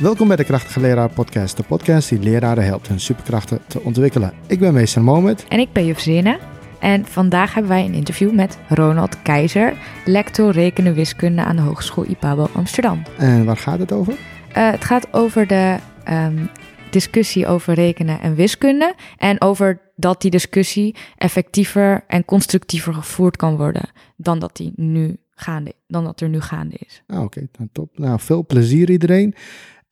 [0.00, 4.32] Welkom bij de Krachtige Leraar Podcast, de podcast die leraren helpt hun superkrachten te ontwikkelen.
[4.46, 5.44] Ik ben meester Mohamed.
[5.48, 6.38] En ik ben juf Zinne.
[6.80, 12.08] En vandaag hebben wij een interview met Ronald Keizer, lector rekenen wiskunde aan de Hogeschool
[12.08, 13.02] IPABO Amsterdam.
[13.18, 14.12] En waar gaat het over?
[14.12, 15.76] Uh, het gaat over de
[16.08, 16.48] um,
[16.90, 23.56] discussie over rekenen en wiskunde en over dat die discussie effectiever en constructiever gevoerd kan
[23.56, 27.02] worden dan dat die nu gaande, dan dat er nu gaande is.
[27.06, 27.98] Ah, Oké, okay, nou, top.
[27.98, 29.34] Nou, veel plezier iedereen.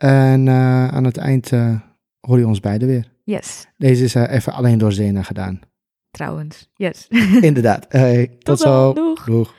[0.04, 1.80] En uh, aan het eind uh,
[2.20, 3.12] hoor je ons beiden weer.
[3.24, 3.66] Yes.
[3.76, 5.60] Deze is uh, even alleen door Zena gedaan.
[6.10, 7.06] Trouwens, yes.
[7.40, 7.86] Inderdaad.
[7.92, 8.92] Hey, tot, tot zo.
[8.92, 9.24] Doeg.
[9.24, 9.54] Doeg.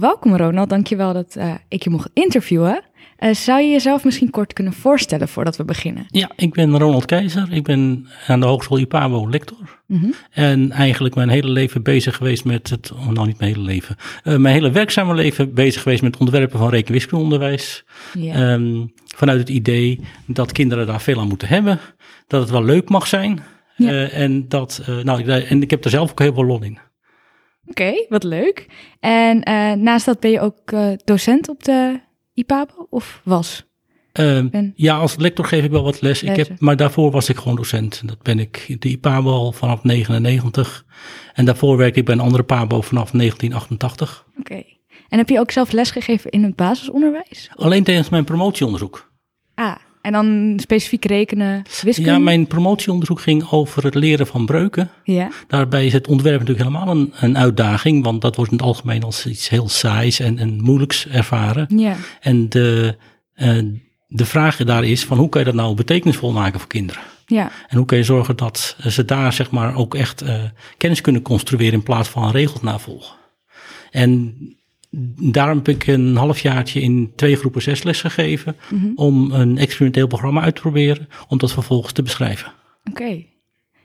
[0.00, 2.82] Welkom Ronald, dankjewel dat uh, ik je mocht interviewen.
[3.18, 6.06] Uh, zou je jezelf misschien kort kunnen voorstellen voordat we beginnen?
[6.08, 7.52] Ja, ik ben Ronald Keizer.
[7.52, 9.80] Ik ben aan de Hogeschool IPABO lector.
[9.86, 10.14] Mm -hmm.
[10.30, 13.96] En eigenlijk mijn hele leven bezig geweest met het, oh, nou niet mijn hele leven,
[14.24, 17.84] uh, mijn hele werkzame leven bezig geweest met ontwerpen van rekenwiskundeonderwijs.
[18.18, 18.52] Ja.
[18.52, 21.78] Um, vanuit het idee dat kinderen daar veel aan moeten hebben,
[22.26, 23.40] dat het wel leuk mag zijn.
[23.76, 23.90] Ja.
[23.90, 26.78] Uh, en, dat, nou, ik, en ik heb er zelf ook heel veel lol in.
[27.68, 28.66] Oké, okay, wat leuk.
[29.00, 32.00] En uh, naast dat ben je ook uh, docent op de
[32.34, 33.66] IPABO of was?
[34.20, 34.72] Uh, ben...
[34.76, 36.22] Ja, als lector geef ik wel wat les.
[36.22, 38.08] Ik heb, maar daarvoor was ik gewoon docent.
[38.08, 40.84] Dat ben ik de IPABO al vanaf 99.
[41.34, 44.24] En daarvoor werk ik bij een andere PABO vanaf 1988.
[44.28, 44.40] Oké.
[44.40, 44.78] Okay.
[45.08, 47.50] En heb je ook zelf lesgegeven in het basisonderwijs?
[47.54, 49.12] Alleen tijdens mijn promotieonderzoek.
[49.54, 52.10] Ah, en dan specifiek rekenen, wiskunde?
[52.10, 54.90] Ja, mijn promotieonderzoek ging over het leren van breuken.
[55.04, 55.28] Ja.
[55.46, 59.02] Daarbij is het ontwerp natuurlijk helemaal een, een uitdaging, want dat wordt in het algemeen
[59.02, 61.78] als iets heel saais en, en moeilijks ervaren.
[61.78, 61.96] Ja.
[62.20, 62.96] En de,
[63.36, 63.62] uh,
[64.06, 67.02] de vraag daar is van hoe kan je dat nou betekenisvol maken voor kinderen?
[67.26, 67.50] Ja.
[67.68, 70.34] En hoe kan je zorgen dat ze daar zeg maar ook echt uh,
[70.76, 73.16] kennis kunnen construeren in plaats van regels navolgen?
[73.90, 74.36] En
[74.90, 78.92] daarom heb ik een halfjaartje in twee groepen zes les gegeven mm -hmm.
[78.94, 82.52] om een experimenteel programma uit te proberen, om dat vervolgens te beschrijven.
[82.84, 83.26] Oké, okay.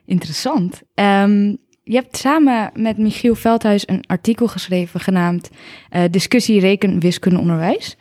[0.05, 0.81] interessant.
[0.95, 5.49] Um, je hebt samen met Michiel Veldhuis een artikel geschreven genaamd
[5.91, 7.97] uh, Discussie reken wiskunde onderwijs.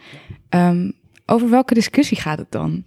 [0.50, 0.92] Um,
[1.26, 2.84] over welke discussie gaat het dan?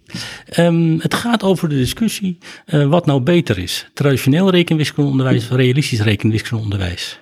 [0.58, 3.90] Um, het gaat over de discussie uh, wat nou beter is.
[3.94, 7.20] Traditioneel rekenwiskundeonderwijs of realistisch rekenwiskundeonderwijs.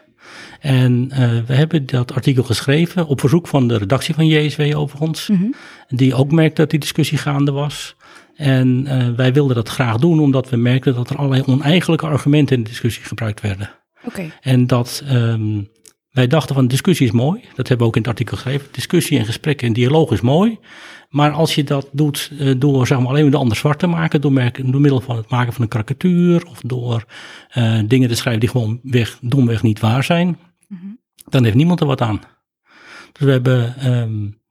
[0.64, 5.28] En uh, we hebben dat artikel geschreven op verzoek van de redactie van JSW overigens.
[5.28, 5.54] Mm -hmm.
[5.88, 7.96] Die ook merkte dat die discussie gaande was.
[8.36, 12.56] En uh, wij wilden dat graag doen omdat we merkten dat er allerlei oneigenlijke argumenten
[12.56, 13.70] in de discussie gebruikt werden.
[14.04, 14.30] Okay.
[14.40, 15.68] En dat um,
[16.10, 17.40] wij dachten van discussie is mooi.
[17.54, 18.68] Dat hebben we ook in het artikel geschreven.
[18.70, 20.58] Discussie en gesprek en dialoog is mooi.
[21.08, 23.86] Maar als je dat doet uh, door zeg maar, alleen maar de ander zwart te
[23.86, 27.04] maken, door, merken, door middel van het maken van een karikatuur of door
[27.54, 30.38] uh, dingen te schrijven die gewoon weg, domweg niet waar zijn,
[30.78, 30.98] -hmm.
[31.28, 32.20] dan heeft niemand er wat aan.
[33.12, 34.42] Dus we hebben um,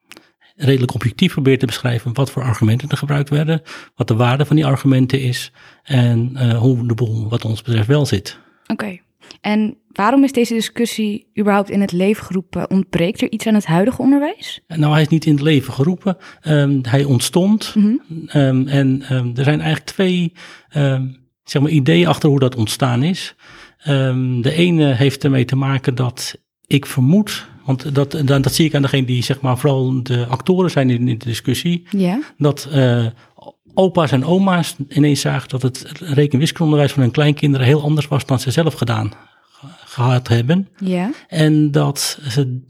[0.55, 3.61] redelijk objectief geprobeerd te beschrijven wat voor argumenten er gebruikt werden,
[3.95, 5.51] wat de waarde van die argumenten is
[5.83, 8.39] en uh, hoe de boel wat ons betreft wel zit.
[8.63, 8.73] Oké.
[8.73, 9.01] Okay.
[9.41, 12.69] En waarom is deze discussie überhaupt in het leven geroepen?
[12.69, 14.61] Ontbreekt er iets aan het huidige onderwijs?
[14.67, 16.17] Nou, hij is niet in het leven geroepen.
[16.47, 17.71] Um, hij ontstond.
[17.73, 18.01] -hmm.
[18.33, 20.33] um, en um, er zijn eigenlijk twee
[21.43, 23.35] zeg maar, ideeën achter hoe dat ontstaan is.
[24.41, 26.35] De ene heeft ermee te maken dat
[26.67, 30.25] ik vermoed, want dat, dat, dat zie ik aan degene die zeg maar vooral de
[30.25, 32.19] actoren zijn in, in de discussie, ja.
[32.37, 33.05] dat uh,
[33.73, 38.39] opa's en oma's ineens zagen dat het rekenwiskundeonderwijs van hun kleinkinderen heel anders was dan
[38.39, 39.11] ze zelf gedaan
[39.85, 40.67] gehad hebben.
[40.77, 41.11] Ja.
[41.27, 42.61] En dat ze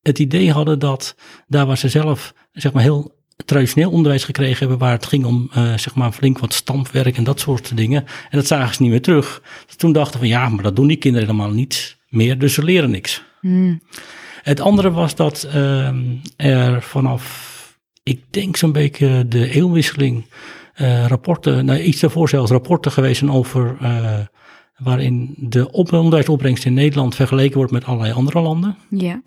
[0.00, 1.14] het idee hadden dat
[1.46, 5.50] daar waar ze zelf zeg maar heel traditioneel onderwijs gekregen hebben, waar het ging om
[5.56, 8.04] uh, zeg maar flink wat stampwerk en dat soort dingen.
[8.04, 9.42] En dat zagen ze niet meer terug.
[9.66, 12.64] Dus toen dachten van ja, maar dat doen die kinderen helemaal niet meer, dus ze
[12.64, 13.22] leren niks.
[13.40, 13.80] Mm.
[14.42, 15.88] Het andere was dat uh,
[16.36, 20.24] er vanaf, ik denk zo'n beetje de eeuwwisseling,
[20.76, 24.18] uh, rapporten, nou iets daarvoor zelfs rapporten geweest zijn over uh,
[24.76, 28.76] waarin de op onderwijsopbrengst in Nederland vergeleken wordt met allerlei andere landen.
[28.88, 29.22] Ja.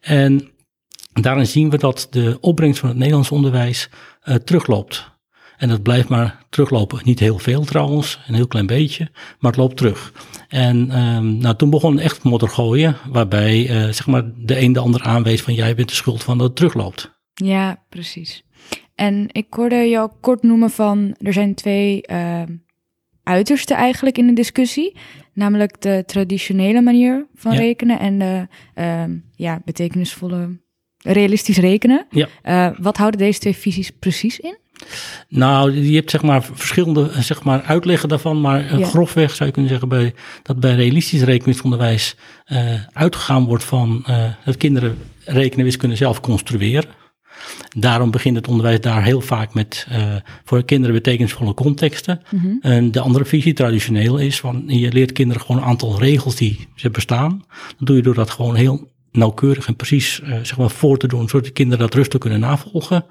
[0.00, 0.51] En
[1.12, 3.88] daarin zien we dat de opbrengst van het Nederlands onderwijs
[4.24, 5.10] uh, terugloopt.
[5.56, 7.00] En dat blijft maar teruglopen.
[7.04, 10.12] Niet heel veel trouwens, een heel klein beetje, maar het loopt terug.
[10.48, 14.80] En um, nou, toen begon echt modder gooien, waarbij uh, zeg maar de een de
[14.80, 17.20] ander aanwees van jij bent de schuld van dat het terugloopt.
[17.34, 18.42] Ja, precies.
[18.94, 22.42] En ik hoorde je ook kort noemen van, er zijn twee uh,
[23.22, 24.96] uitersten eigenlijk in de discussie.
[25.34, 27.58] Namelijk de traditionele manier van Ja.
[27.58, 29.04] rekenen en de uh,
[29.34, 30.60] ja, betekenisvolle,
[31.02, 32.06] realistisch rekenen.
[32.10, 32.28] Ja.
[32.44, 34.56] Uh, wat houden deze twee visies precies in?
[35.28, 38.86] Nou, je hebt zeg maar verschillende eh, zeg maar, uitleggen daarvan, maar eh, Ja.
[38.86, 44.24] grofweg zou je kunnen zeggen bij, dat bij realistisch rekenwiskundeonderwijs eh uitgegaan wordt van eh,
[44.44, 46.84] dat kinderen rekenen en wiskunde zelf construeren.
[47.76, 50.14] Daarom begint het onderwijs daar heel vaak met eh,
[50.44, 52.22] voor kinderen betekenisvolle contexten.
[52.60, 56.68] En de andere visie traditioneel is van je leert kinderen gewoon een aantal regels die
[56.74, 57.28] ze bestaan.
[57.76, 61.06] Dan doe je door dat gewoon heel nauwkeurig en precies eh, zeg maar voor te
[61.06, 63.04] doen, zodat de kinderen dat rustig kunnen navolgen.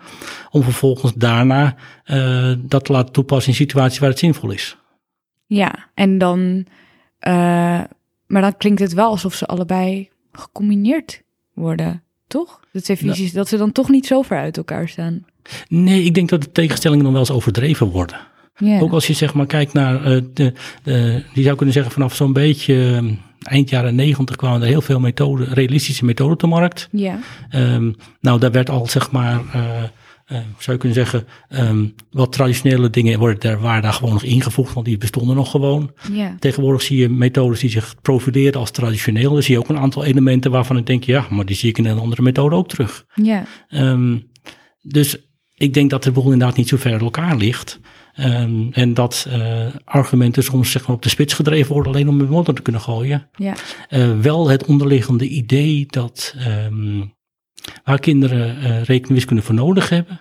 [0.52, 4.78] Om vervolgens daarna eh, dat te laten toepassen in situaties waar het zinvol is.
[5.46, 6.66] Ja, en dan,
[7.20, 7.32] eh,
[8.28, 11.22] maar dan klinkt het wel alsof ze allebei gecombineerd
[11.54, 12.60] worden, toch?
[12.72, 13.16] De twee Nou.
[13.16, 15.26] visies, dat ze dan toch niet zo ver uit elkaar staan.
[15.68, 18.20] Nee, ik denk dat de tegenstellingen dan wel eens overdreven worden.
[18.80, 20.04] Ook als je zeg maar kijkt naar
[20.34, 20.54] de,
[20.84, 23.04] de, je zou kunnen zeggen vanaf zo'n beetje
[23.48, 26.88] eind jaren negentig kwamen er heel veel methoden, realistische methoden te markt.
[26.92, 27.92] Ja, Ehm,
[28.22, 32.90] nou, daar werd al zeg maar, eh, eh, zou je kunnen zeggen, ehm, wat traditionele
[32.90, 35.92] dingen worden daar, waren daar gewoon nog ingevoegd, want die bestonden nog gewoon.
[36.12, 39.34] ja, Tegenwoordig zie je methodes die zich profileren als traditioneel.
[39.34, 41.78] Dan zie je ook een aantal elementen waarvan ik denk, ja, maar die zie ik
[41.78, 43.06] in een andere methode ook terug.
[43.16, 44.18] ja, Ehm,
[44.82, 45.18] dus
[45.56, 47.80] ik denk dat de boel inderdaad niet zo ver uit elkaar ligt.
[48.16, 52.18] Ehm, en dat eh, argumenten soms zeg maar, op de spits gedreven worden alleen om
[52.18, 53.30] met modder te kunnen gooien.
[53.36, 53.54] ja,
[53.90, 57.02] Eh, wel het onderliggende idee dat ehm,
[57.84, 60.20] waar kinderen eh rekening en wiskunde voor nodig hebben,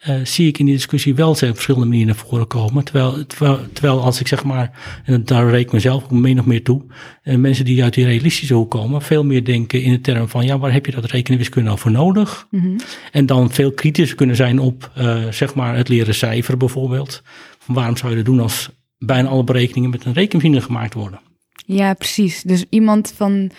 [0.00, 2.84] eh, zie ik in die discussie wel zijn verschillende manieren naar voren komen.
[2.84, 4.70] Terwijl, terwijl, terwijl als ik zeg maar,
[5.04, 6.82] en daar reken ik mezelf min of meer toe,
[7.22, 10.44] eh, mensen die uit die realistische hoek komen, veel meer denken in de term van
[10.44, 12.46] ja, waar heb je dat rekenen en wiskunde nou voor nodig?
[12.50, 12.78] mhm,
[13.12, 17.22] En dan veel kritischer kunnen zijn op eh, zeg maar het leren cijferen bijvoorbeeld.
[17.58, 21.20] Van waarom zou je dat doen als bijna alle berekeningen met een rekenmachine gemaakt worden?
[21.66, 22.42] ja, precies.
[22.42, 23.50] Dus iemand van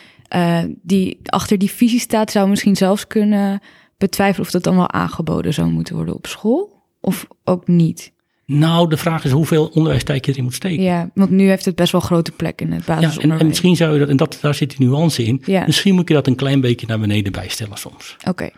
[0.82, 3.62] die achter die visie staat, zou misschien zelfs kunnen
[4.02, 8.12] betwijfelen of dat dan wel aangeboden zou moeten worden op school, of ook niet.
[8.46, 10.84] Nou, de vraag is hoeveel onderwijstijd je erin moet steken.
[10.84, 13.42] Ja, want nu heeft het best wel grote plek in het Ja, en, basisonderwijs.
[13.42, 15.64] en misschien zou je dat, en dat, daar zit die nuance in, Ja.
[15.66, 18.16] misschien moet je dat een klein beetje naar beneden bijstellen soms.
[18.28, 18.50] Oké,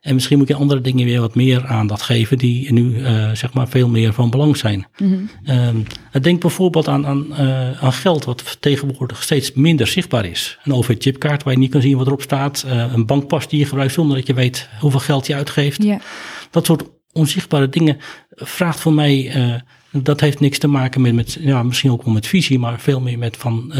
[0.00, 3.52] En misschien moet je andere dingen weer wat meer aandacht geven die nu eh, zeg
[3.52, 4.86] maar veel meer van belang zijn.
[4.98, 5.14] Mhm.
[5.44, 5.76] Ehm,
[6.20, 10.58] denk bijvoorbeeld aan, aan, eh, aan geld wat tegenwoordig steeds minder zichtbaar is.
[10.64, 12.62] Een OV-chipkaart waar je niet kan zien wat erop staat.
[12.62, 15.82] eh, een bankpas die je gebruikt zonder dat je weet hoeveel geld je uitgeeft.
[15.82, 16.00] ja,
[16.50, 16.82] Dat soort
[17.12, 17.96] onzichtbare dingen
[18.30, 19.32] vraagt voor mij,
[19.92, 23.00] dat heeft niks te maken met, met ja, misschien ook wel met visie, maar veel
[23.00, 23.72] meer met van,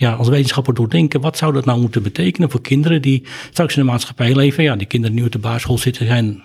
[0.00, 3.82] ja, als wetenschapper doordenken, wat zou dat nou moeten betekenen voor kinderen die straks in
[3.84, 4.62] de maatschappij leven?
[4.64, 6.42] Ja, die kinderen die nu op de basisschool zitten zijn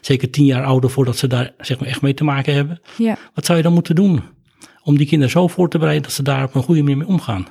[0.00, 2.80] zeker tien jaar ouder voordat ze daar zeg maar echt mee te maken hebben.
[2.96, 4.22] ja, Wat zou je dan moeten doen
[4.82, 7.06] om die kinderen zo voor te bereiden dat ze daar op een goede manier mee
[7.06, 7.46] omgaan?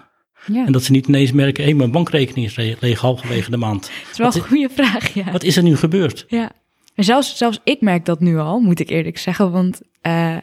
[0.45, 0.65] ja.
[0.65, 3.89] En dat ze niet ineens merken, hé, mijn bankrekening is le- leeg halverwege de maand.
[4.01, 5.31] Het is wel een goede vraag, ja.
[5.31, 6.25] Wat is er nu gebeurd?
[6.27, 6.51] Ja,
[6.95, 9.51] en zelfs, zelfs ik merk dat nu al, moet ik eerlijk zeggen.
[9.51, 10.38] Want eh,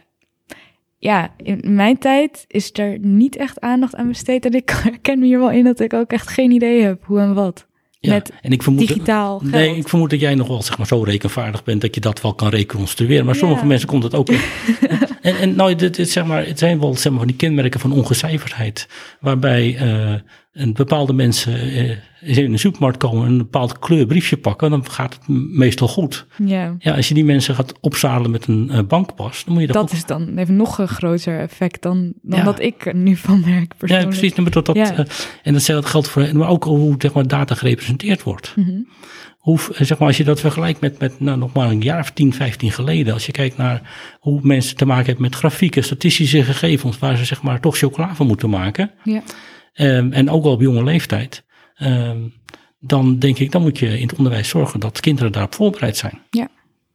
[1.05, 4.45] ja, in mijn tijd is er niet echt aandacht aan besteed.
[4.45, 7.21] En ik herken me hier wel in dat ik ook echt geen idee heb hoe
[7.21, 7.67] en wat.
[8.01, 9.51] Ja, Met en ik vermoed, digitaal geld.
[9.51, 12.21] Nee, ik vermoed dat jij nog wel zeg maar, zo rekenvaardig bent dat je dat
[12.21, 13.25] wel kan reconstrueren.
[13.25, 14.41] Maar sommige mensen komt het ook in.
[15.25, 17.81] En, en nou, dit, dit, zeg maar, het zijn wel zeg maar, van die kenmerken
[17.81, 18.89] van ongecijferdheid.
[19.21, 20.15] Waarbij eh,
[20.53, 24.71] een bepaalde mensen eh, in de supermarkt komen en een bepaald kleurbriefje pakken.
[24.71, 26.27] Dan gaat het meestal goed.
[26.45, 29.69] Ja, Ja, als je die mensen gaat opzadelen met een eh, bankpas, dan moet je
[29.69, 32.45] dat, dat ook is dan heeft nog een groter effect dan, dan Ja.
[32.45, 34.09] dat ik er nu van merk Ja, persoonlijk.
[34.09, 34.35] precies.
[34.35, 35.07] Maar dat, dat, Ja.
[35.43, 38.53] en datzelfde geldt voor, maar ook hoe zeg maar, data gerepresenteerd wordt.
[38.57, 38.81] Mhm.
[39.45, 42.01] Hoe, eh, zeg maar, als je dat vergelijkt met, met nou, nog maar een jaar
[42.01, 43.13] of 10, 15 geleden.
[43.13, 47.25] Als je kijkt naar hoe mensen te maken hebben met grafieken, statistische gegevens, waar ze
[47.25, 48.91] zeg maar toch chocola van moeten maken.
[49.03, 49.23] Ja.
[49.73, 51.45] Ehm, en ook al op jonge leeftijd.
[51.75, 52.19] ehm,
[52.79, 56.21] dan denk ik, dan moet je in het onderwijs zorgen dat kinderen daarop voorbereid zijn.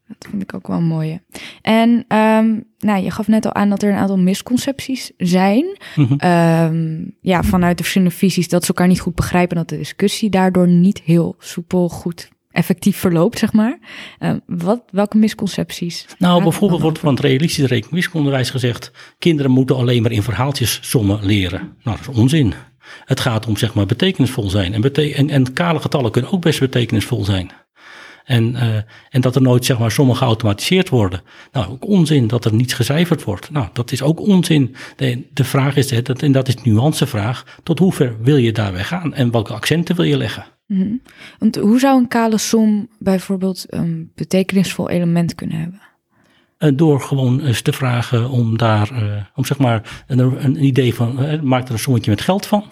[0.08, 1.22] Dat vind ik ook wel een mooie.
[1.62, 5.78] En ehm, nou, je gaf net al aan dat er een aantal misconcepties zijn.
[5.96, 7.06] Mhm.
[7.22, 9.56] Ja, vanuit de verschillende visies dat ze elkaar niet goed begrijpen.
[9.58, 13.80] En dat de discussie daardoor niet heel soepel, goed, effectief verloopt, zeg maar.
[14.20, 16.06] Ehm, wat, welke misconcepties?
[16.18, 21.26] Nou, bijvoorbeeld wordt van het realistisch rekenwiskundeonderwijs gezegd, kinderen moeten alleen maar in verhaaltjes sommen
[21.26, 21.60] leren.
[21.84, 22.54] Nou, dat is onzin.
[23.06, 24.74] Het gaat om zeg maar betekenisvol zijn.
[24.74, 27.52] En, bete en, en kale getallen kunnen ook best betekenisvol zijn.
[28.30, 28.76] En, eh,
[29.10, 31.22] en dat er nooit zeg maar sommen geautomatiseerd worden.
[31.52, 33.52] Nou, ook onzin dat er niets gecijferd wordt.
[33.52, 34.76] Nou, dat is ook onzin.
[34.96, 38.36] De, de vraag is, hè, dat, en dat is de nuancevraag, tot hoe ver wil
[38.36, 39.14] je daarbij gaan?
[39.14, 40.46] En welke accenten wil je leggen?
[40.66, 40.94] Mhm.
[41.40, 45.82] Want hoe zou een kale som bijvoorbeeld een betekenisvol element kunnen hebben?
[46.58, 50.94] Eh, door gewoon eens te vragen om daar, eh, om zeg maar een, een idee
[50.94, 52.64] van, maak er een sommetje met geld van.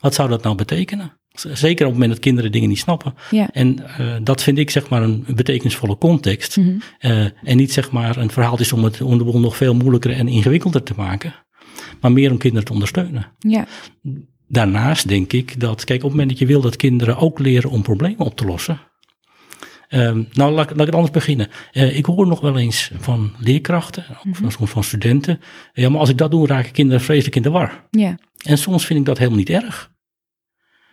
[0.00, 1.20] Wat zou dat nou betekenen?
[1.32, 3.14] Zeker op het moment dat kinderen dingen niet snappen.
[3.30, 3.50] Ja.
[3.52, 6.56] En eh, dat vind ik zeg maar een betekenisvolle context.
[6.56, 6.76] Mhm.
[6.98, 9.74] Eh, en niet zeg maar een verhaal is om, het, om de boel nog veel
[9.74, 11.34] moeilijker en ingewikkelder te maken.
[12.00, 13.26] Maar meer om kinderen te ondersteunen.
[13.38, 13.66] Ja.
[14.48, 17.70] Daarnaast denk ik dat, kijk, op het moment dat je wil dat kinderen ook leren
[17.70, 18.80] om problemen op te lossen.
[19.88, 21.48] Ehm, nou, laat, laat ik het anders beginnen.
[21.72, 24.50] Eh, ik hoor nog wel eens van leerkrachten, of Mhm.
[24.50, 25.40] soms van studenten.
[25.72, 27.86] Ja, maar als ik dat doe, raken kinderen vreselijk in de war.
[27.90, 28.18] Ja.
[28.44, 29.90] En soms vind ik dat helemaal niet erg.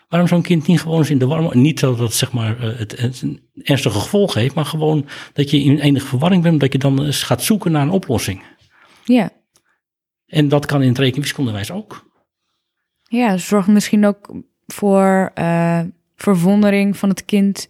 [0.09, 1.57] Waarom zo'n kind niet gewoon eens in de war...
[1.57, 5.49] Niet dat het, zeg maar, eh, het, het een ernstige gevolg heeft, maar gewoon dat
[5.49, 8.43] je in enige verwarring bent, dat je dan eens gaat zoeken naar een oplossing.
[9.03, 9.29] Ja.
[10.25, 12.07] En dat kan in het rekenwiskundewijs ook.
[13.03, 14.35] Ja, zorgt misschien ook
[14.65, 15.81] voor eh,
[16.15, 17.69] verwondering van het kind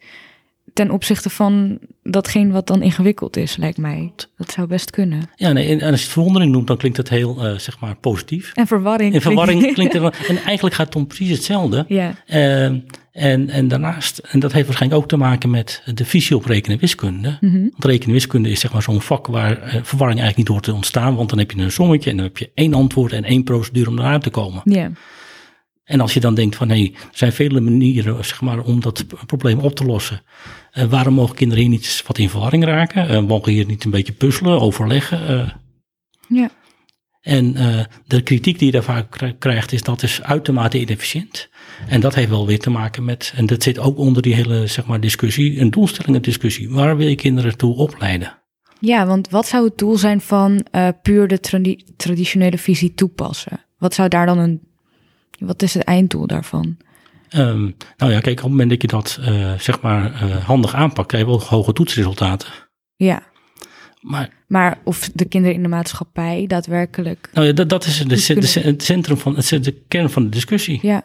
[0.79, 4.11] ten opzichte van datgene wat dan ingewikkeld is, lijkt mij.
[4.37, 5.29] Dat zou best kunnen.
[5.35, 7.95] Ja, nee, en als je het verwondering noemt, dan klinkt het heel, eh, zeg maar,
[7.95, 8.51] positief.
[8.53, 9.13] En verwarring.
[9.13, 10.13] In verwarring klinkt wel...
[10.27, 11.85] En eigenlijk gaat het om precies hetzelfde.
[11.87, 12.77] Ja, Ehm,
[13.11, 16.79] en, en daarnaast, en dat heeft waarschijnlijk ook te maken met de visie op rekenen
[16.79, 17.37] wiskunde.
[17.41, 17.59] Mhm.
[17.59, 20.73] Want rekenen wiskunde is zeg maar zo'n vak waar eh, verwarring eigenlijk niet hoort te
[20.73, 21.15] ontstaan.
[21.15, 23.89] Want dan heb je een sommetje en dan heb je één antwoord en één procedure
[23.89, 24.61] om eruit te komen.
[24.63, 24.91] ja,
[25.89, 29.05] En als je dan denkt van nee, er zijn vele manieren zeg maar, om dat
[29.25, 30.21] probleem op te lossen.
[30.71, 33.07] Eh, waarom mogen kinderen hier niet wat in verwarring raken?
[33.07, 35.27] Eh, mogen hier niet een beetje puzzelen, overleggen?
[35.27, 35.49] eh?
[36.27, 36.49] ja,
[37.21, 37.53] En
[38.07, 41.49] de kritiek die je daar vaak kri- krijgt is dat is uitermate inefficiënt.
[41.87, 44.67] En dat heeft wel weer te maken met, en dat zit ook onder die hele
[44.67, 46.69] zeg maar, discussie, een doelstellingendiscussie.
[46.69, 48.37] Waar wil je kinderen toe opleiden?
[48.81, 50.65] ja, want wat zou het doel zijn van
[51.01, 53.65] puur de tradi- traditionele visie toepassen?
[53.77, 54.61] Wat zou daar dan een,
[55.39, 56.77] wat is het einddoel daarvan?
[57.29, 57.61] Ehm,
[57.97, 61.07] nou ja, kijk, op het moment dat je dat eh, zeg maar eh, handig aanpakt,
[61.07, 62.49] krijg je wel hoge toetsresultaten.
[62.95, 63.23] Ja,
[64.01, 67.29] Maar maar of de kinderen in de maatschappij daadwerkelijk.
[67.33, 70.29] nou ja, dat, dat is de, de, het centrum van, het de kern van de
[70.29, 70.79] discussie.
[70.81, 71.03] Ja,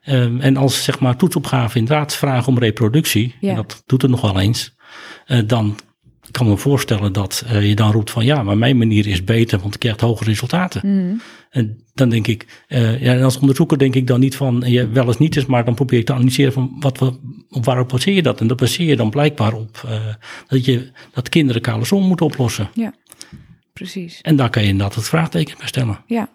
[0.00, 3.50] Ehm, en als zeg maar toetsopgave inderdaad vragen om reproductie, Ja.
[3.50, 4.76] en dat doet het nog wel eens,
[5.26, 5.78] eh, dan
[6.30, 9.24] kan ik me voorstellen dat eh, je dan roept van ja, maar mijn manier is
[9.24, 10.80] beter, want ik krijg hogere resultaten.
[10.84, 11.14] Mhm.
[11.50, 14.90] En dan denk ik, eh, ja, en als onderzoeker denk ik dan niet van ja,
[14.90, 17.00] wel eens niet is, maar dan probeer ik te analyseren van wat
[17.50, 18.40] op waarop baseer je dat?
[18.40, 20.14] En dat baseer je dan blijkbaar op eh,
[20.48, 22.70] dat, je, dat kinderen kale som moeten oplossen.
[23.72, 24.20] precies.
[24.20, 25.98] En daar kan je inderdaad het vraagteken bij stellen.
[26.06, 26.28] Ja.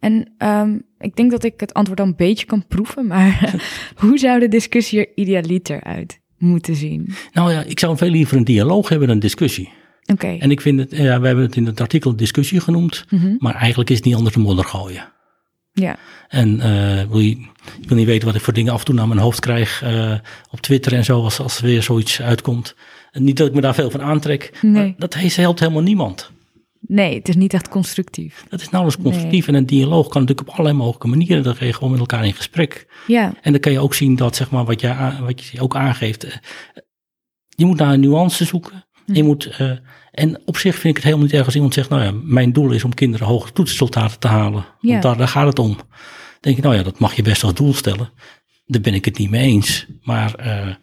[0.00, 3.54] En ehm, ik denk dat ik het antwoord al een beetje kan proeven, maar
[4.02, 7.14] hoe zou de discussie er idealiter uit moeten zien?
[7.32, 9.68] Nou ja, ik zou veel liever een dialoog hebben dan een discussie.
[10.06, 10.26] Oké.
[10.38, 13.34] En ik vind het, ja, we hebben het in het artikel discussie genoemd, Mhm.
[13.38, 15.12] maar eigenlijk is het niet anders dan modder gooien.
[15.72, 15.96] Ja,
[16.28, 17.30] En eh, wil je,
[17.80, 19.82] ik wil niet weten wat ik voor dingen af en toe naar mijn hoofd krijg
[19.82, 20.14] eh,
[20.50, 22.74] op Twitter en zo, als, als er weer zoiets uitkomt.
[23.10, 24.72] En niet dat ik me daar veel van aantrek, Nee.
[24.72, 26.30] maar dat he- helpt helemaal niemand.
[26.86, 28.44] Nee, het is niet echt constructief.
[28.48, 31.42] Dat is nauwelijks constructief en een dialoog kan natuurlijk op allerlei mogelijke manieren.
[31.42, 32.86] Dan ga je gewoon met elkaar in gesprek.
[33.06, 35.60] Ja, En dan kan je ook zien dat, zeg maar, wat je, aan- wat je
[35.60, 36.24] ook aangeeft.
[36.24, 36.32] eh,
[37.48, 38.86] je moet naar een nuance zoeken.
[39.06, 39.70] Je moet, eh,
[40.10, 42.52] en op zich vind ik het helemaal niet erg als iemand zegt, nou ja, mijn
[42.52, 44.64] doel is om kinderen hoge toetsresultaten te halen.
[44.80, 44.90] Ja.
[44.90, 45.76] Want daar, daar gaat het om.
[45.76, 45.86] Dan
[46.40, 48.10] denk ik, nou ja, dat mag je best als doel stellen.
[48.66, 49.86] Daar ben ik het niet mee eens.
[50.02, 50.74] Maar eh,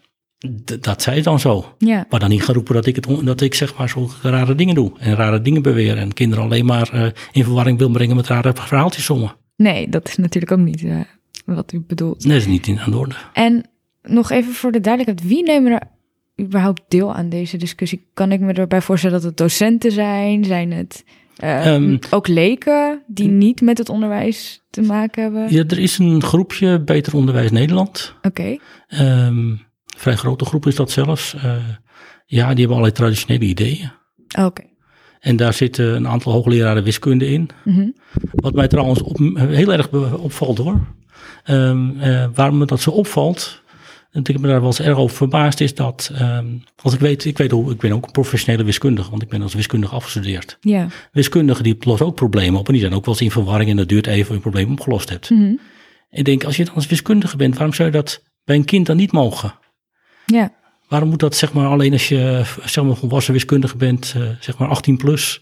[0.79, 1.75] dat zij dan zo.
[1.77, 4.55] ja, Maar dan niet gaan roepen dat ik, het, dat ik zeg maar zo rare
[4.55, 4.91] dingen doe.
[4.99, 5.97] En rare dingen beweer.
[5.97, 9.35] En kinderen alleen maar eh, in verwarring wil brengen met rare verhaaltjes sommen.
[9.55, 10.99] nee, dat is natuurlijk ook niet eh,
[11.45, 12.23] wat u bedoelt.
[12.23, 13.15] Nee, dat is niet in, aan de orde.
[13.33, 13.69] En
[14.01, 15.81] nog even voor de duidelijkheid, wie nemen er
[16.45, 18.07] überhaupt deel aan deze discussie?
[18.13, 20.43] Kan ik me erbij voorstellen dat het docenten zijn?
[20.45, 21.03] Zijn het
[21.35, 25.53] eh, Ehm, ook leken die niet met het onderwijs te maken hebben?
[25.53, 28.15] Ja, er is een groepje Beter Onderwijs Nederland.
[28.21, 29.55] Oké, Ehm
[29.99, 31.33] vrij grote groep is dat zelfs.
[31.33, 31.55] Eh,
[32.25, 33.91] ja, die hebben allerlei traditionele ideeën.
[34.39, 34.67] oké.
[35.19, 37.49] En daar zitten een aantal hoogleraren wiskunde in.
[37.63, 37.89] Mhm.
[38.31, 40.79] Wat mij trouwens op, heel erg opvalt hoor.
[41.43, 43.61] Ehm, eh, waarom me dat zo opvalt,
[44.11, 46.45] en ik me daar wel eens erg over verbaasd, is dat, ehm,
[46.81, 49.41] als ik weet, ik weet hoe, ik ben ook een professionele wiskundige, want ik ben
[49.41, 50.57] als wiskundige afgestudeerd.
[50.61, 50.87] Ja.
[51.11, 53.77] Wiskundigen die lossen ook problemen op en die zijn ook wel eens in verwarring en
[53.77, 55.29] dat duurt even voor je een probleem opgelost hebt.
[55.29, 55.53] Mhm.
[56.09, 58.85] Ik denk, als je dan als wiskundige bent, waarom zou je dat bij een kind
[58.85, 59.53] dan niet mogen?
[60.31, 60.51] Ja.
[60.87, 64.57] Waarom moet dat zeg maar alleen als je zeg maar volwassen wiskundige bent, eh, zeg
[64.57, 65.41] maar 18 plus?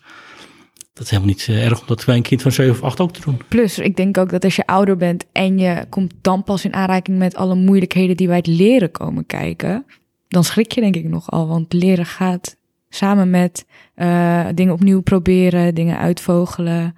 [0.93, 2.99] Dat is helemaal niet eh, erg om dat bij een kind van 7 of 8
[2.99, 3.41] ook te doen.
[3.47, 6.73] Plus, ik denk ook dat als je ouder bent en je komt dan pas in
[6.73, 9.85] aanraking met alle moeilijkheden die bij het leren komen kijken,
[10.27, 11.47] dan schrik je denk ik nogal.
[11.47, 12.55] Want leren gaat
[12.89, 13.65] samen met
[13.95, 16.95] eh, dingen opnieuw proberen, dingen uitvogelen,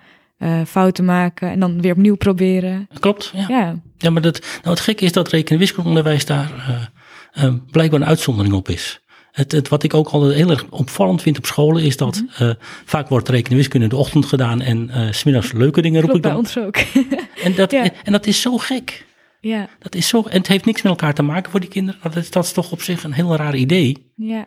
[0.68, 2.88] fouten maken en dan weer opnieuw proberen.
[3.00, 3.46] Klopt, ja.
[3.48, 6.92] Ja, Ja, maar dat, nou het gekke is dat rekenen- en wiskundeonderwijs daar
[7.32, 9.00] eh, blijkbaar een uitzondering op is.
[9.32, 12.50] Het, het, wat ik ook altijd heel erg opvallend vind op scholen is dat eh,
[12.86, 16.02] vaak wordt rekenen en wiskunde in de ochtend gedaan en eh 's smiddags leuke dingen
[16.02, 16.40] roep klopt ik bij dan.
[16.40, 16.78] ons ook.
[17.46, 17.84] En dat, Ja.
[17.84, 19.06] en, en dat is zo gek.
[19.42, 22.00] Ja, Dat is zo, en het heeft niks met elkaar te maken voor die kinderen.
[22.04, 24.12] Dat is, dat is toch op zich een heel raar idee.
[24.16, 24.46] ja,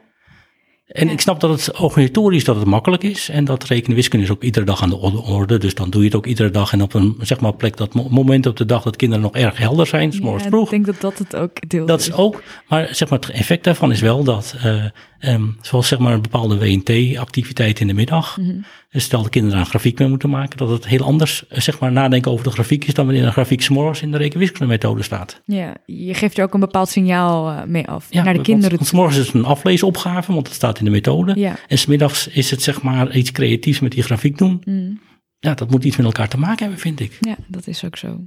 [0.93, 1.13] En Ja.
[1.13, 3.29] ik snap dat het organisatorisch dat het makkelijk is.
[3.29, 4.97] En dat rekenen wiskunde is ook iedere dag aan de
[5.27, 5.59] orde-.
[5.59, 6.73] Dus dan doe je het ook iedere dag.
[6.73, 9.33] En op een zeg maar, plek dat mo- moment op de dag dat kinderen nog
[9.35, 10.13] erg helder zijn.
[10.13, 10.65] S morgens Ja, vroeg.
[10.65, 11.89] ik denk dat dat het ook deelt.
[11.89, 14.85] Dat is ook, maar zeg maar, het effect daarvan is wel dat, eh,
[15.23, 18.51] ehm, zoals zeg maar een bepaalde WNT-activiteit in de middag, Mhm.
[18.91, 21.79] dus stel de kinderen een grafiek mee moeten maken, dat het heel anders, eh, zeg
[21.79, 25.43] maar, nadenken over de grafiek is dan wanneer een grafiek s'morgens in de rekenwiskunde-methode staat.
[25.45, 28.47] Ja, je geeft er ook een bepaald signaal eh, mee af Ja, naar de want-
[28.47, 28.77] kinderen.
[28.77, 31.33] Want s'morgens is het een afleesopgave, want het staat in de methode.
[31.41, 31.57] Ja.
[31.69, 34.63] En smiddags is het zeg maar iets creatiefs met die grafiek doen.
[34.65, 35.01] Mm.
[35.39, 37.17] Ja, dat moet iets met elkaar te maken hebben, vind ik.
[37.21, 38.21] Ja, dat is ook zo.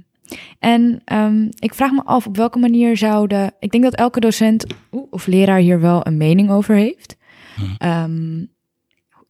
[0.58, 3.54] En ehm, ik vraag me af op welke manier zouden.
[3.60, 4.66] Ik denk dat elke docent
[5.10, 7.16] of leraar hier wel een mening over heeft.
[7.56, 7.74] Hmm.
[7.78, 8.44] Ehm,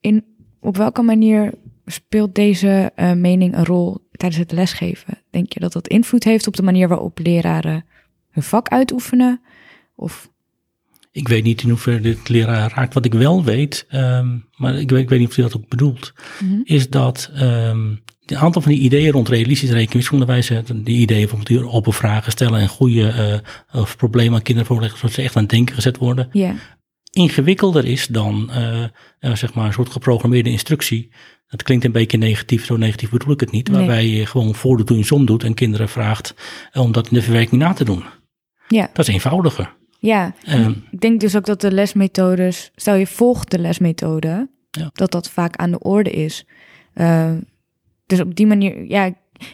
[0.00, 0.24] in,
[0.60, 1.52] op welke manier
[1.86, 5.18] speelt deze eh, mening een rol tijdens het lesgeven?
[5.30, 7.84] Denk je dat dat invloed heeft op de manier waarop leraren
[8.30, 9.40] hun vak uitoefenen?
[9.94, 10.30] Of
[11.12, 12.94] Ik weet niet in hoeverre dit leraar raakt.
[12.94, 15.68] Wat ik wel weet, ehm, maar ik weet, ik weet niet of hij dat ook
[15.68, 16.60] bedoelt, Mhm.
[16.64, 17.30] is dat
[18.26, 22.60] een aantal van die ideeën rond realistisch rekenwiskundewijs, hè, die ideeën hier open vragen stellen
[22.60, 23.08] en goede
[23.72, 26.54] eh, of problemen aan kinderen voorleggen, zodat ze echt aan het denken gezet worden, ja,
[27.10, 28.82] ingewikkelder is dan eh,
[29.18, 31.12] eh, zeg maar een soort geprogrammeerde instructie.
[31.48, 33.76] Dat klinkt een beetje negatief, zo negatief bedoel ik het niet, Nee.
[33.78, 36.34] waarbij je gewoon voordoet hoe je som doet en kinderen vraagt
[36.72, 38.04] om dat in de verwerking na te doen.
[38.68, 39.74] ja, Dat is eenvoudiger.
[39.98, 40.34] ja.
[40.44, 44.90] Ehm, Ik denk dus ook dat de lesmethodes, stel je volgt de lesmethode, Ja.
[44.92, 46.44] dat dat vaak aan de orde is.
[46.94, 47.32] Eh,
[48.06, 49.04] dus op die manier, ja,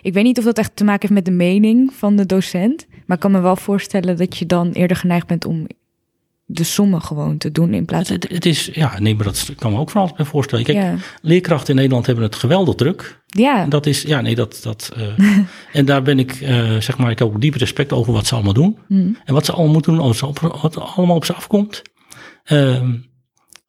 [0.02, 2.86] ik- weet niet of dat echt te maken heeft met de mening van de docent,
[3.06, 5.66] maar ik kan me wel voorstellen dat je dan eerder geneigd bent om
[6.44, 8.34] de sommen gewoon te doen in plaats Het, van.
[8.36, 10.64] het, het is, ja, nee, maar dat kan me ook van alles bij voorstellen.
[10.64, 13.22] Kijk, Ja, leerkrachten in Nederland hebben het geweldig druk.
[13.26, 15.38] ja, En dat is, ja, nee, dat, dat, eh,
[15.78, 18.34] en daar ben ik, eh, zeg maar, ik heb ook diep respect over wat ze
[18.34, 18.78] allemaal doen.
[18.88, 19.08] Hm.
[19.24, 20.20] En wat ze allemaal moeten doen, als
[20.62, 21.82] wat allemaal op ze afkomt.
[22.44, 22.94] Ehm,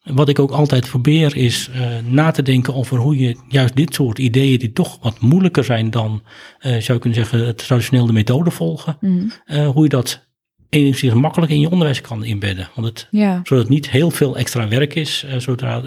[0.04, 3.94] wat ik ook altijd probeer is eh, na te denken over hoe je juist dit
[3.94, 6.24] soort ideeën, die toch wat moeilijker zijn dan,
[6.60, 8.98] eh, zou je kunnen zeggen, het traditioneel de methode volgen.
[9.00, 9.28] Hm.
[9.46, 10.32] eh, hoe je dat
[10.70, 12.70] enigszins makkelijk in je onderwijs kan inbedden.
[12.76, 15.82] Want het, ja, zodat het niet heel veel extra werk is, zodra,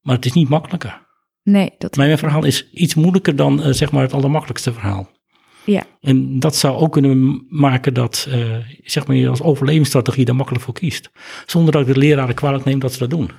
[0.00, 1.08] maar het is niet makkelijker.
[1.42, 1.96] nee, dat.
[1.96, 5.10] Mijn verhaal is iets moeilijker dan zeg maar het allermakkelijkste verhaal.
[5.64, 10.36] Ja, En dat zou ook kunnen maken dat eh, zeg maar, je als overlevingsstrategie daar
[10.36, 11.10] makkelijk voor kiest.
[11.46, 13.30] Zonder dat ik de leraren kwalijk neem dat ze dat doen.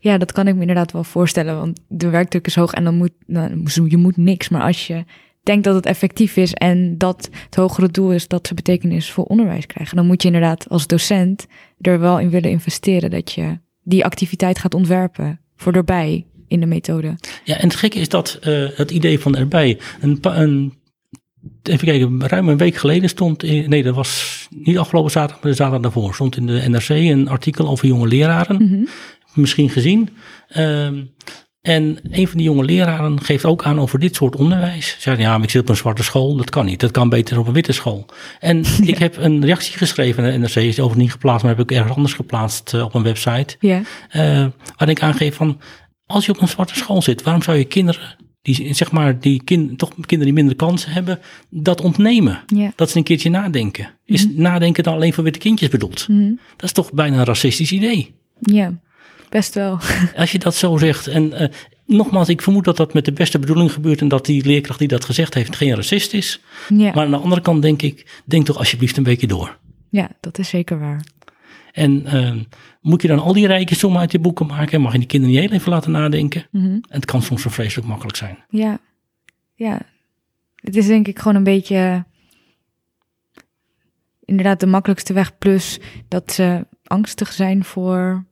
[0.00, 2.96] ja, dat kan ik me inderdaad wel voorstellen, want de werkdruk is hoog en dan
[2.96, 5.04] moet, nou, je moet niks, maar als je
[5.42, 9.66] denkt dat het effectief is en dat het hogere doel is dat ze betekenisvol onderwijs
[9.66, 11.46] krijgen, dan moet je inderdaad als docent
[11.80, 16.66] er wel in willen investeren dat je die activiteit gaat ontwerpen voor erbij in de
[16.66, 17.16] methode.
[17.44, 19.80] Ja, en het gekke is dat eh, het idee van erbij.
[20.00, 20.72] Een, een,
[21.62, 23.42] even kijken, ruim een week geleden stond.
[23.42, 26.14] In, nee, dat was niet afgelopen zaterdag, maar de zaterdag daarvoor.
[26.14, 28.56] Stond in de NRC een artikel over jonge leraren.
[28.56, 28.84] Mhm.
[29.34, 30.08] Misschien gezien.
[30.48, 31.02] Ehm,
[31.60, 34.96] en een van die jonge leraren geeft ook aan over dit soort onderwijs.
[34.98, 36.36] Zegt ja, maar ik zit op een zwarte school.
[36.36, 36.80] Dat kan niet.
[36.80, 38.06] Dat kan beter op een witte school.
[38.40, 40.54] En ik heb een reactie geschreven naar de NRC.
[40.54, 43.56] Is overigens niet geplaatst, maar heb ik ergens anders geplaatst eh, op een website.
[43.60, 45.60] Ja, Eh, waar ik aangeef van,
[46.06, 49.42] als je op een zwarte school zit, waarom zou je kinderen, die, zeg maar, die
[49.44, 52.42] kind, toch kinderen die minder kansen hebben, dat ontnemen?
[52.46, 52.72] ja.
[52.76, 53.90] Dat ze een keertje nadenken.
[54.04, 56.08] Is nadenken dan alleen voor witte kindjes bedoeld?
[56.08, 56.32] Mhm.
[56.56, 58.14] Dat is toch bijna een racistisch idee?
[58.40, 58.72] Ja,
[59.28, 59.78] best wel.
[60.16, 61.06] Als je dat zo zegt.
[61.06, 61.48] En eh,
[61.86, 64.88] nogmaals, ik vermoed dat dat met de beste bedoeling gebeurt en dat die leerkracht die
[64.88, 66.40] dat gezegd heeft geen racist is.
[66.68, 69.58] Ja, Maar aan de andere kant denk ik, denk toch alsjeblieft een beetje door.
[69.90, 71.04] ja dat is zeker waar.
[71.74, 72.32] En eh,
[72.80, 74.80] moet je dan al die rijke sommen uit je boeken maken?
[74.80, 76.46] Mag je die kinderen niet heel even laten nadenken?
[76.52, 78.38] En het kan soms zo vreselijk makkelijk zijn.
[78.48, 78.78] Ja,
[79.54, 79.80] ja.
[80.56, 82.04] Het is denk ik gewoon een beetje
[84.24, 85.38] inderdaad de makkelijkste weg.
[85.38, 88.24] Plus dat ze angstig zijn voor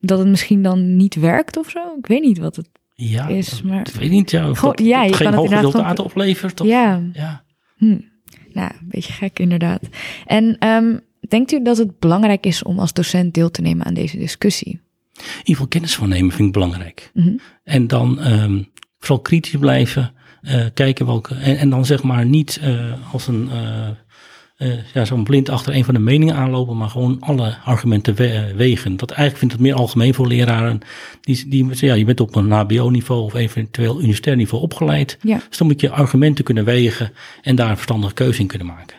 [0.00, 1.96] dat het misschien dan niet werkt of zo.
[1.98, 4.30] Ik weet niet wat het Ja, is, maar- ik weet niet.
[4.30, 6.60] Ja, of Gewoon- dat, ja, je geen kan het hoge resultaten oplevert.
[6.60, 7.44] Of, Ja, ja.
[7.76, 7.98] hm.
[8.52, 9.80] nou, een beetje gek inderdaad.
[10.26, 10.96] En ehm,
[11.28, 14.72] denkt u dat het belangrijk is om als docent deel te nemen aan deze discussie?
[14.72, 17.10] In ieder geval kennis van nemen vind ik belangrijk.
[17.14, 17.36] Mhm.
[17.64, 18.62] En dan ehm,
[18.98, 20.12] vooral kritisch blijven.
[20.40, 21.34] eh, kijken welke.
[21.34, 23.48] En, en dan zeg maar niet eh, als een.
[23.50, 23.88] eh,
[24.94, 28.96] ja, zo'n blind achter een van de meningen aanlopen, maar gewoon alle argumenten we- wegen.
[28.96, 30.78] Dat eigenlijk vind ik het meer algemeen voor leraren.
[31.20, 35.18] Die, die, ja, je bent op een HBO-niveau of eventueel universitair niveau opgeleid.
[35.22, 38.66] Ja, Dus dan moet je argumenten kunnen wegen en daar een verstandige keuze in kunnen
[38.66, 38.96] maken.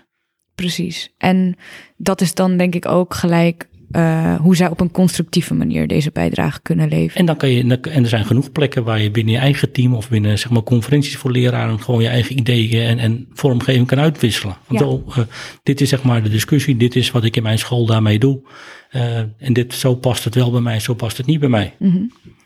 [0.55, 1.13] precies.
[1.17, 1.55] En
[2.03, 6.11] dat is dan denk ik ook gelijk eh, hoe zij op een constructieve manier deze
[6.11, 7.15] bijdrage kunnen leveren.
[7.15, 9.93] En, dan kan je, en er zijn genoeg plekken waar je binnen je eigen team
[9.93, 13.99] of binnen zeg maar, conferenties voor leraren gewoon je eigen ideeën en, en vormgeving kan
[13.99, 14.55] uitwisselen.
[14.69, 14.77] Ja.
[14.77, 15.17] Zo, eh,
[15.63, 18.41] dit is zeg maar de discussie, dit is wat ik in mijn school daarmee doe.
[18.89, 21.73] Eh, en dit, zo past het wel bij mij, zo past het niet bij mij.
[21.79, 22.01] Mhm.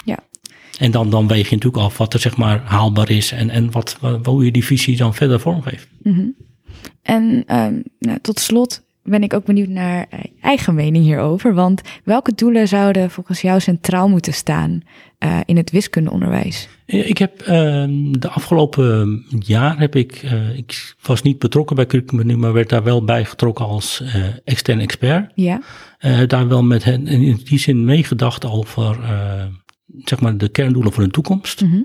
[0.06, 0.20] Ja,
[0.80, 3.72] En dan, dan weeg je natuurlijk af wat er zeg maar haalbaar is en, en
[3.72, 5.88] wat, wat- hoe je die visie dan verder vormgeeft.
[6.04, 6.26] Mhm.
[7.02, 11.54] En ehm, nou, tot slot ben ik ook benieuwd naar eh, eigen mening hierover.
[11.54, 14.82] Want welke doelen zouden volgens jou centraal moeten staan
[15.18, 16.68] eh, in het wiskundeonderwijs?
[16.86, 22.40] Ik heb ehm, de afgelopen jaar heb ik, eh, ik was niet betrokken bij curriculum,
[22.40, 24.04] maar werd daar wel bij getrokken als
[24.44, 25.32] extern expert.
[25.36, 25.62] Ja,
[26.28, 28.98] daar wel met hen in die zin meegedacht over
[30.04, 31.62] zeg maar de kerndoelen voor de toekomst.
[31.62, 31.82] Mhm.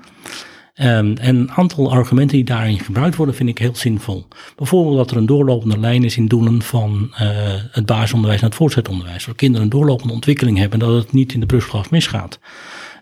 [0.80, 4.26] Ehm, en een aantal argumenten die daarin gebruikt worden, vind ik heel zinvol.
[4.56, 7.28] Bijvoorbeeld dat er een doorlopende lijn is in doelen van eh,
[7.70, 9.26] het basisonderwijs naar het voortgezet onderwijs.
[9.26, 12.40] Waar kinderen een doorlopende ontwikkeling hebben, dat het niet in de brugklas misgaat.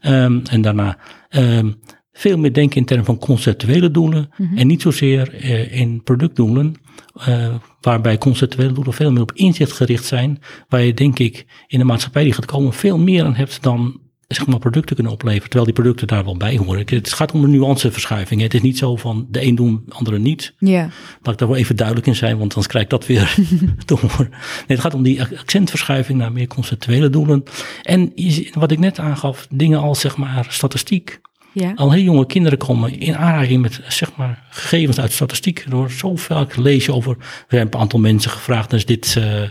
[0.01, 1.73] Ehm, en daarna ehm,
[2.13, 6.75] veel meer denken in termen van conceptuele doelen en niet zozeer eh, in productdoelen.
[7.15, 10.39] eh, waarbij conceptuele doelen veel meer op inzicht gericht zijn.
[10.69, 14.01] Waar je denk ik in de maatschappij die gaat komen veel meer aan hebt dan
[14.29, 15.49] zeg maar, producten kunnen opleveren.
[15.49, 16.85] Terwijl die producten daar wel bij horen.
[16.87, 18.41] Het gaat om een nuanceverschuiving.
[18.41, 20.55] Het is niet zo van de een doen, de andere niet.
[20.59, 20.89] ja,
[21.23, 23.35] Laat ik daar wel even duidelijk in zijn, want anders krijg ik dat weer
[23.87, 24.15] door.
[24.19, 24.29] Nee,
[24.67, 27.43] het gaat om die accentverschuiving naar meer conceptuele doelen.
[27.83, 28.13] En
[28.53, 31.21] wat ik net aangaf, dingen als zeg maar statistiek.
[31.53, 31.73] Ja.
[31.75, 35.65] Al heel jonge kinderen komen in aanraking met zeg maar, gegevens uit statistiek.
[35.69, 36.57] Door zo vaak
[36.91, 37.17] over.
[37.49, 39.49] We hebben een aantal mensen gevraagd: is dit eh, eh,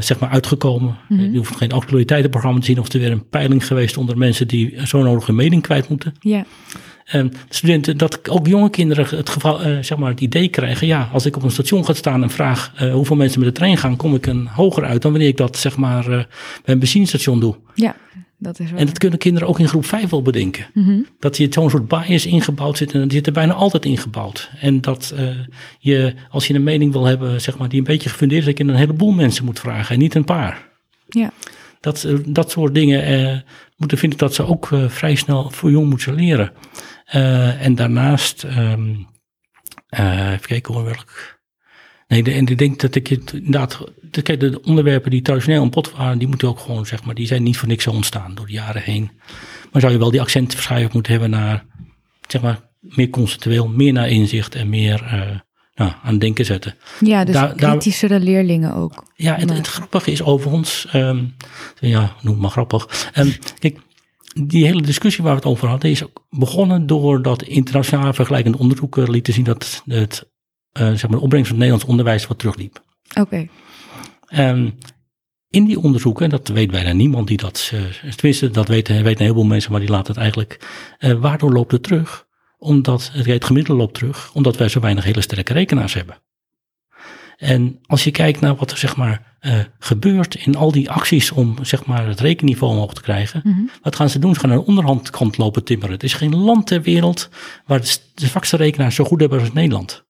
[0.00, 0.96] zeg maar uitgekomen?
[1.08, 2.80] Je hoeft geen actualiteitenprogramma te zien.
[2.80, 6.14] Of er weer een peiling geweest onder mensen die zo nodig hun mening kwijt moeten.
[6.20, 6.44] ja.
[7.06, 10.86] En studenten, dat ook jonge kinderen het, geval, eh, zeg maar het idee krijgen.
[10.86, 13.54] Ja, als ik op een station ga staan en vraag eh, hoeveel mensen met de
[13.54, 16.24] trein gaan, kom ik een hoger uit dan wanneer ik dat zeg maar eh,
[16.64, 17.56] bij een benzinestation doe.
[17.74, 17.96] Ja,
[18.38, 18.78] dat is waar.
[18.80, 20.66] En dat kunnen kinderen ook in groep 5 wel bedenken.
[20.74, 21.00] Mhm.
[21.18, 24.50] Dat je zo'n soort bias ingebouwd zit en die zit er bijna altijd ingebouwd.
[24.60, 25.28] En dat eh,
[25.78, 28.58] je, als je een mening wil hebben, zeg maar, die een beetje gefundeerd is, dat
[28.58, 30.68] je een heleboel mensen moet vragen en niet een paar.
[31.08, 31.32] Ja,
[31.80, 33.38] Dat, eh, dat soort dingen eh,
[33.76, 36.52] moeten, vind ik dat ze ook vrij snel voor jong moeten leren.
[37.60, 38.94] En daarnaast, ehm,
[39.88, 41.35] eh, even kijken hoor, welk.
[42.08, 43.78] Nee, de, en ik denk dat ik het inderdaad.
[44.10, 47.14] de- Kijk, de onderwerpen die traditioneel aan bod waren, die moeten ook gewoon, zeg maar,
[47.14, 49.10] die zijn niet voor niks zo ontstaan door de jaren heen.
[49.72, 51.64] Maar zou je wel die accentverschuiving moeten hebben naar,
[52.28, 55.38] zeg maar, meer conceptueel, meer naar inzicht en meer eh,
[55.74, 56.74] nou, aan denken zetten.
[57.00, 59.04] ja dus Daar- daar- kritischere leerlingen ook.
[59.14, 61.24] Ja, het, Maar- het grappige is overigens, ehm,
[61.80, 63.10] ja, noem maar grappig.
[63.12, 63.78] Ehm, kijk,
[64.46, 69.10] die hele discussie waar we het over hadden, is ook begonnen doordat internationale vergelijkende onderzoeken
[69.10, 70.28] lieten zien dat het,
[70.76, 72.82] zeg maar, de opbrengst van het Nederlands onderwijs wat terugliep.
[73.20, 73.48] Oké,
[74.26, 74.70] Ehm,
[75.50, 79.10] in die onderzoeken, en dat weet bijna niemand die dat, eh, tenminste dat weten, weten
[79.10, 80.60] een heleboel mensen, maar die laten het eigenlijk,
[80.98, 82.26] eh, waardoor loopt het terug?
[82.58, 86.16] Omdat, het het gemiddelde loopt terug, omdat wij zo weinig hele sterke rekenaars hebben.
[87.36, 91.30] En als je kijkt naar wat er zeg maar eh, gebeurt in al die acties
[91.30, 93.60] om zeg maar het rekenniveau omhoog te krijgen, Mhm.
[93.82, 94.34] wat gaan ze doen?
[94.34, 95.92] Ze gaan aan de onderhandkant lopen timmeren.
[95.94, 97.28] Het is geen land ter wereld
[97.66, 100.05] waar de, de zwakste rekenaars zo goed hebben als Nederland.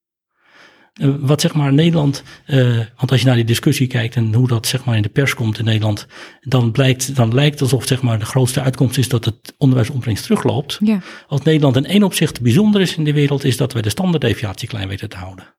[0.97, 4.47] Eh, wat zeg maar Nederland, eh, want als je naar die discussie kijkt en hoe
[4.47, 6.07] dat zeg maar in de pers komt in Nederland,
[6.41, 10.77] dan, blijkt, dan lijkt alsof zeg maar de grootste uitkomst is dat het onderwijsopbrengst terugloopt.
[10.81, 13.89] ja, Als Nederland in één opzicht bijzonder is in de wereld, is dat we de
[13.89, 15.55] standaarddeviatie klein weten te houden.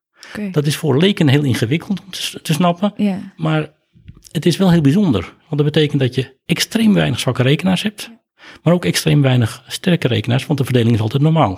[0.51, 3.69] Dat is voor leken heel ingewikkeld om te snappen, Ja, maar
[4.31, 5.21] het is wel heel bijzonder.
[5.21, 8.11] Want dat betekent dat je extreem weinig zwakke rekenaars hebt,
[8.63, 11.53] maar ook extreem weinig sterke rekenaars, want de verdeling is altijd normaal.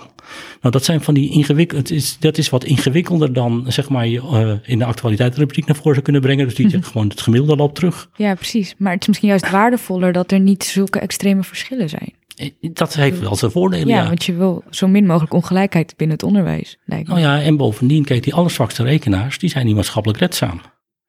[0.60, 4.20] Nou, dat zijn van die ingewikkeld, is, dat is wat ingewikkelder dan zeg maar je
[4.20, 6.44] eh, in de actualiteitsrubriek naar voren zou kunnen brengen.
[6.44, 8.08] Dus die je gewoon het gemiddelde loopt terug.
[8.16, 8.74] ja, precies.
[8.78, 12.12] Maar het is misschien juist waardevoller dat er niet zulke extreme verschillen zijn.
[12.36, 14.06] Eh, Dat heeft wel zijn voordelen, Ja, ja.
[14.06, 17.14] want je wil zo min mogelijk ongelijkheid binnen het onderwijs, lijkt me.
[17.14, 20.60] Nou ja, en bovendien, kijk, die allerzwakste rekenaars, die zijn niet maatschappelijk redzaam.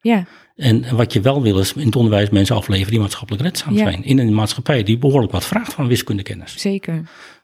[0.04, 3.74] Ja, En wat je wel wil is in het onderwijs mensen afleveren die maatschappelijk redzaam
[3.74, 3.84] Ja.
[3.90, 4.04] zijn.
[4.04, 6.58] In een maatschappij die behoorlijk wat vraagt van wiskundekennis.
[6.58, 7.02] zeker.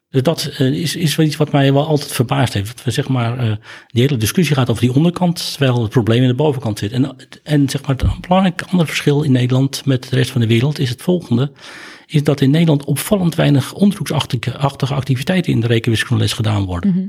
[0.08, 2.76] Dus dat eh, is, is wel iets wat mij wel altijd verbaasd heeft.
[2.76, 6.22] Dat we zeg maar, eh, die hele discussie gaat over die onderkant, terwijl het probleem
[6.22, 6.92] in de bovenkant zit.
[6.92, 10.46] En, en zeg maar, het belangrijk ander verschil in Nederland met de rest van de
[10.46, 11.52] wereld is het volgende.
[12.06, 16.90] Is dat in Nederland opvallend weinig onderzoeksachtige achtige activiteiten in de rekenwiskundeles gedaan worden.
[16.90, 17.06] Mhm.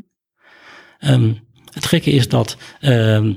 [0.97, 1.33] Ehm,
[1.73, 3.33] het gekke is dat ehm,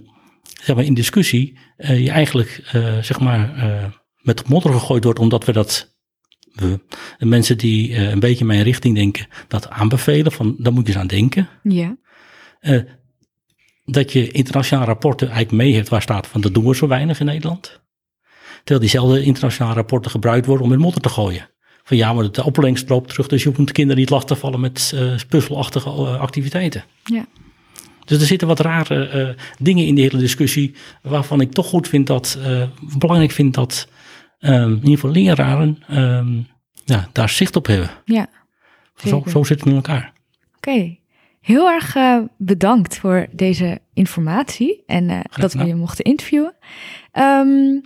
[0.65, 3.85] zeg maar in discussie eh, je eigenlijk eh, zeg maar, eh,
[4.21, 5.93] met modder gegooid wordt, omdat we dat.
[6.55, 6.81] We,
[7.19, 10.93] de mensen die een beetje in mijn richting denken, dat aanbevelen, van daar moet je
[10.93, 11.49] eens aan denken.
[11.63, 11.97] Ja,
[13.85, 17.21] dat je internationale rapporten eigenlijk mee hebt waar staat van dat doen we zo weinig
[17.21, 17.81] in Nederland.
[18.57, 21.49] Terwijl diezelfde internationale rapporten gebruikt worden om in modder te gooien.
[21.83, 24.61] Van ja, maar de opbrengst loopt terug, dus je hoeft kinderen niet lastig te vallen
[24.61, 26.85] met uh, puzzelachtige activiteiten.
[27.05, 27.27] Ja.
[28.05, 31.89] Dus er zitten wat rare uh, dingen in de hele discussie, waarvan ik toch goed
[31.89, 32.39] vind dat,
[32.99, 33.89] belangrijk vind dat
[34.41, 36.47] um, in ieder geval leraren um,
[36.85, 37.91] ja, daar zicht op hebben.
[38.05, 38.29] Ja.
[38.97, 40.13] Zo, zo zit het in elkaar.
[40.57, 40.71] Oké.
[40.71, 41.01] Okay.
[41.41, 41.97] Heel erg
[42.39, 46.55] bedankt voor deze informatie en dat we je mochten interviewen.
[47.13, 47.81] Um,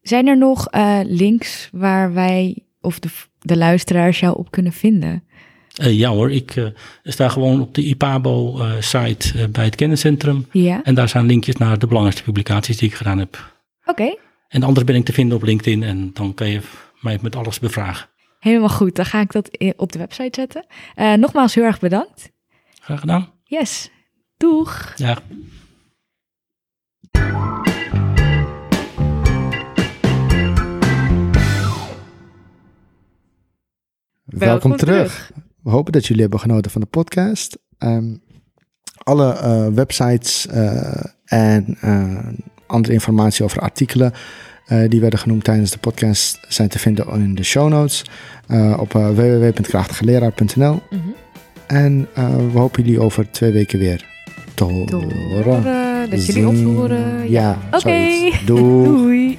[0.00, 0.66] zijn er nog
[1.02, 3.08] links waar wij of de,
[3.38, 5.22] de luisteraars jou op kunnen vinden?
[5.80, 6.68] Uh, ja hoor, ik uh,
[7.02, 10.46] sta gewoon op de IPABO-site uh, bij het kenniscentrum.
[10.52, 10.82] Ja.
[10.82, 13.52] En daar staan linkjes naar de belangrijkste publicaties die ik gedaan heb.
[13.84, 14.16] Oké.
[14.48, 16.60] En anders ben ik te vinden op LinkedIn en dan kan je
[17.00, 18.08] mij met alles bevragen.
[18.38, 20.66] Helemaal goed, dan ga ik dat op de website zetten.
[21.20, 22.30] nogmaals heel erg bedankt.
[22.80, 23.28] Graag gedaan.
[23.44, 23.90] Yes,
[24.36, 24.92] doeg.
[24.96, 25.18] Ja.
[34.24, 35.30] Welkom, terug.
[35.68, 37.58] We hopen dat jullie hebben genoten van de podcast.
[37.78, 38.20] Um,
[38.98, 42.18] alle uh, websites uh, en uh,
[42.66, 44.12] andere informatie over artikelen
[44.88, 48.04] die werden genoemd tijdens de podcast zijn te vinden in de show notes
[48.78, 50.72] op www.krachtigeleraar.nl.
[50.72, 51.14] Mm -hmm.
[51.66, 52.08] En
[52.52, 54.06] we hopen jullie over twee weken weer
[54.54, 55.62] te horen.
[56.10, 57.30] Dat jullie ons horen.
[57.30, 57.76] Ja, Oké.
[57.76, 58.32] Okay.
[58.46, 58.84] Doei.
[58.84, 59.38] Doei.